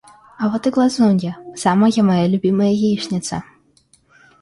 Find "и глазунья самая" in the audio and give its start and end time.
0.65-1.93